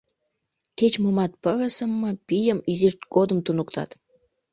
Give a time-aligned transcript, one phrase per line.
[0.77, 3.89] Кеч-момат, пырысым ма, пийым, изишт годым туныктат.